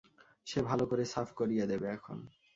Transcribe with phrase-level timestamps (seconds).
[0.47, 2.17] সে ভালো করে সাফ করিয়ে দেব এখন।